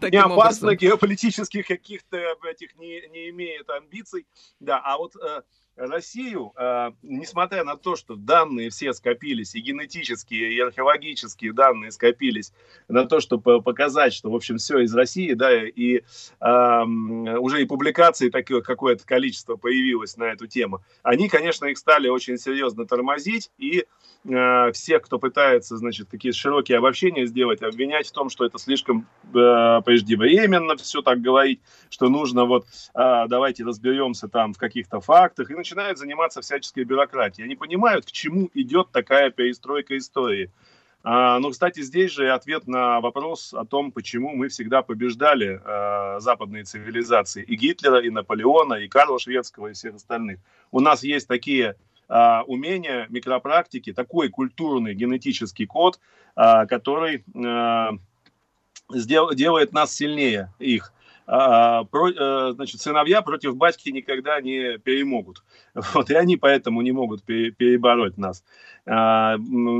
[0.00, 2.16] как, не опасно, геополитических каких-то
[2.50, 4.26] этих не, не имеет амбиций.
[4.58, 5.14] Да, а вот
[5.88, 12.52] Россию, э, несмотря на то, что данные все скопились, и генетические, и археологические данные скопились
[12.88, 16.02] на то, чтобы показать, что, в общем, все из России, да, и
[16.40, 16.84] э,
[17.38, 22.36] уже и публикаций такое какое-то количество появилось на эту тему, они, конечно, их стали очень
[22.36, 23.86] серьезно тормозить, и
[24.24, 29.06] э, всех, кто пытается, значит, какие-то широкие обобщения сделать, обвинять в том, что это слишком
[29.24, 35.50] э, преждевременно все так говорить, что нужно вот, э, давайте разберемся там в каких-то фактах,
[35.50, 37.46] и начинают заниматься всяческой бюрократией.
[37.46, 40.50] Они понимают, к чему идет такая перестройка истории.
[41.02, 46.18] А, но, кстати, здесь же ответ на вопрос о том, почему мы всегда побеждали а,
[46.18, 47.44] западные цивилизации.
[47.44, 50.40] И Гитлера, и Наполеона, и Карла Шведского, и всех остальных.
[50.72, 51.76] У нас есть такие
[52.08, 56.00] а, умения, микропрактики, такой культурный генетический код,
[56.34, 57.92] а, который а,
[58.92, 60.92] сдел, делает нас сильнее их.
[61.32, 65.44] А, про, э, значит, сыновья против батьки никогда не перемогут.
[65.94, 68.42] Вот, и они поэтому не могут перебороть нас.
[68.84, 69.36] А,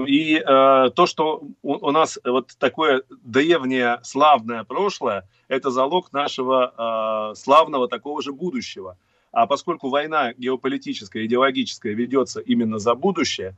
[0.07, 7.35] и э, то, что у нас вот такое древнее славное прошлое, это залог нашего а,
[7.35, 8.97] славного такого же будущего.
[9.33, 13.55] А поскольку война геополитическая, идеологическая ведется именно за будущее,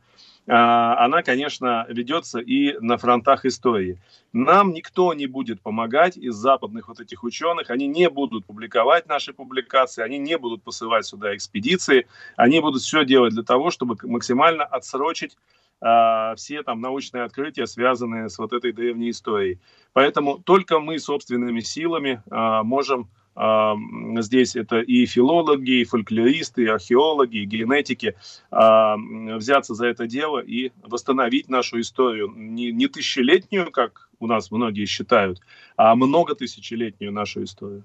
[0.47, 3.99] а, она, конечно, ведется и на фронтах истории.
[4.33, 9.33] Нам никто не будет помогать из западных вот этих ученых, они не будут публиковать наши
[9.33, 12.07] публикации, они не будут посылать сюда экспедиции,
[12.37, 15.37] они будут все делать для того, чтобы максимально отсрочить
[15.81, 19.59] а, все там научные открытия, связанные с вот этой древней историей.
[19.93, 27.39] Поэтому только мы собственными силами а, можем Здесь это и филологи, и фольклористы, и археологи,
[27.39, 28.15] и генетики.
[28.51, 32.33] Взяться за это дело и восстановить нашу историю.
[32.37, 35.41] Не, не тысячелетнюю, как у нас многие считают,
[35.77, 37.83] а многотысячелетнюю нашу историю.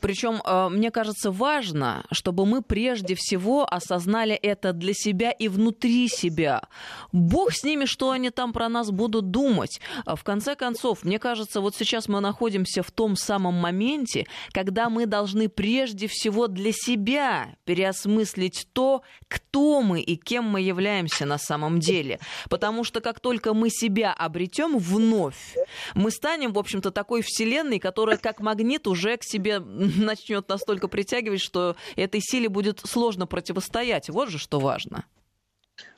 [0.00, 6.08] Причем, э, мне кажется, важно, чтобы мы прежде всего осознали это для себя и внутри
[6.08, 6.62] себя.
[7.12, 9.80] Бог с ними, что они там про нас будут думать.
[10.06, 15.04] В конце концов, мне кажется, вот сейчас мы находимся в том самом моменте, когда мы
[15.04, 21.80] должны прежде всего для себя переосмыслить то, кто мы и кем мы являемся на самом
[21.80, 22.18] деле.
[22.48, 25.54] Потому что как только мы себя обретем вновь,
[25.94, 31.40] мы станем, в общем-то, такой вселенной, которая как магнит уже к себе начнет настолько притягивать,
[31.40, 34.08] что этой силе будет сложно противостоять.
[34.08, 35.04] Вот же что важно.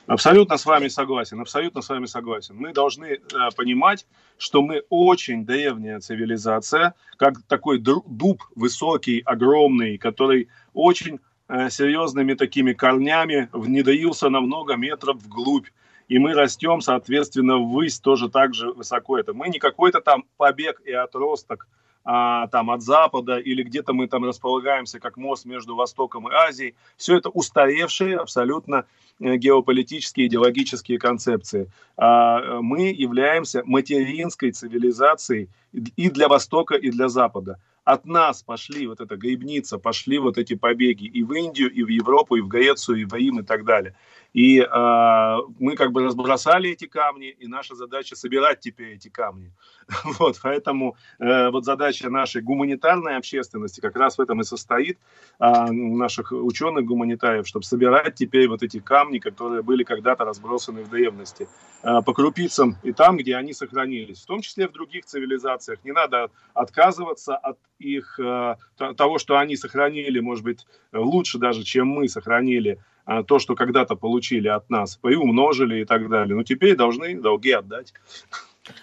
[0.07, 2.55] Абсолютно с вами согласен, абсолютно с вами согласен.
[2.57, 3.19] Мы должны э,
[3.55, 4.07] понимать,
[4.39, 12.73] что мы очень древняя цивилизация, как такой дуб высокий, огромный, который очень э, серьезными такими
[12.73, 15.67] корнями внедрился на много метров вглубь
[16.09, 19.17] и мы растем, соответственно, ввысь тоже так же высоко.
[19.17, 21.67] Это мы не какой-то там побег и отросток
[22.03, 26.75] а, там от Запада или где-то мы там располагаемся как мост между Востоком и Азией.
[26.97, 28.85] Все это устаревшие абсолютно
[29.19, 31.69] э, геополитические, идеологические концепции.
[31.95, 35.49] А, мы являемся материнской цивилизацией
[35.95, 40.55] и для Востока, и для Запада от нас пошли вот эта грибница, пошли вот эти
[40.55, 43.65] побеги и в Индию, и в Европу, и в Грецию, и в Рим, и так
[43.65, 43.95] далее.
[44.33, 49.51] И э, мы как бы разбросали эти камни, и наша задача собирать теперь эти камни.
[50.19, 54.99] Вот, поэтому э, вот задача нашей гуманитарной общественности как раз в этом и состоит,
[55.39, 61.47] э, наших ученых-гуманитариев, чтобы собирать теперь вот эти камни, которые были когда-то разбросаны в древности,
[61.83, 65.83] э, по крупицам и там, где они сохранились, в том числе в других цивилизациях.
[65.83, 71.87] Не надо отказываться от их, э, того, что они сохранили, может быть, лучше даже, чем
[71.87, 72.79] мы сохранили
[73.27, 76.35] то, что когда-то получили от нас, приумножили и так далее.
[76.35, 77.93] Но теперь должны долги отдать.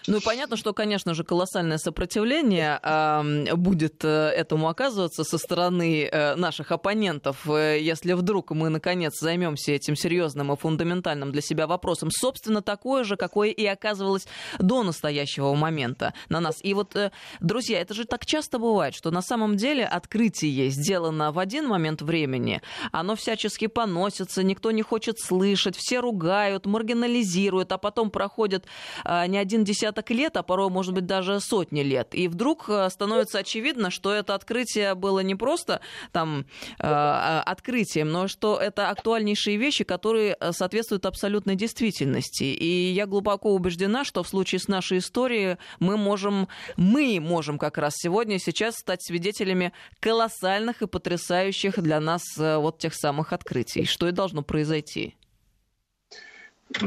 [0.06, 6.72] Ну понятно, что, конечно же, колоссальное сопротивление э, будет этому оказываться со стороны э, наших
[6.72, 12.10] оппонентов, э, если вдруг мы, наконец, займемся этим серьезным и фундаментальным для себя вопросом.
[12.10, 14.26] Собственно, такое же, какое и оказывалось
[14.58, 16.56] до настоящего момента на нас.
[16.62, 17.10] И вот, э,
[17.40, 22.02] друзья, это же так часто бывает, что на самом деле открытие сделано в один момент
[22.02, 22.60] времени,
[22.92, 28.66] оно всячески поносится, никто не хочет слышать, все ругают, маргинализируют, а потом проходит
[29.04, 32.14] э, не один десяток десяток лет, а порой, может быть, даже сотни лет.
[32.14, 35.80] И вдруг э, становится очевидно, что это открытие было не просто
[36.12, 36.44] там э,
[36.78, 42.44] а, открытием, но что это актуальнейшие вещи, которые э, соответствуют абсолютной действительности.
[42.44, 47.76] И я глубоко убеждена, что в случае с нашей историей мы можем, мы можем как
[47.78, 53.84] раз сегодня, сейчас стать свидетелями колоссальных и потрясающих для нас вот тех самых открытий.
[53.84, 55.16] Что и должно произойти.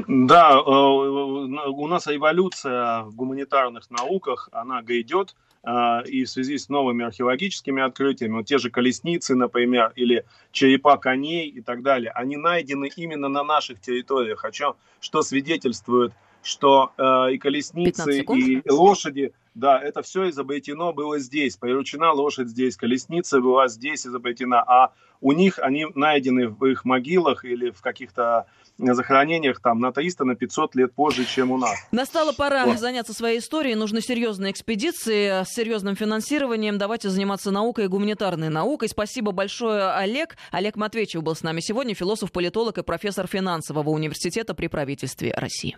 [0.07, 6.67] Да, э, у нас эволюция в гуманитарных науках, она идет, э, и в связи с
[6.69, 12.35] новыми археологическими открытиями, вот те же колесницы, например, или черепа коней и так далее, они
[12.35, 16.11] найдены именно на наших территориях, о чем, что свидетельствует,
[16.43, 22.75] что э, и колесницы, и лошади, да, это все изобретено было здесь, приручена лошадь здесь,
[22.75, 28.47] колесница была здесь изобретена, а у них они найдены в их могилах или в каких-то
[28.79, 31.77] захоронениях там на 300, на 500 лет позже, чем у нас.
[31.91, 32.79] Настала пора вот.
[32.79, 33.75] заняться своей историей.
[33.75, 36.77] Нужны серьезные экспедиции с серьезным финансированием.
[36.77, 38.89] Давайте заниматься наукой и гуманитарной наукой.
[38.89, 40.37] Спасибо большое, Олег.
[40.51, 45.77] Олег Матвеевич был с нами сегодня, философ, политолог и профессор финансового университета при правительстве России.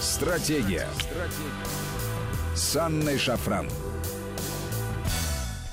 [0.00, 0.86] Стратегия.
[0.98, 1.86] Стратегия.
[2.54, 3.68] С Анной Шафран.